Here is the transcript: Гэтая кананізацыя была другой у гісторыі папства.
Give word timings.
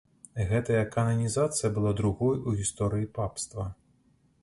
Гэтая 0.51 0.79
кананізацыя 0.95 1.71
была 1.77 1.93
другой 2.01 2.41
у 2.47 2.57
гісторыі 2.63 3.11
папства. 3.19 3.73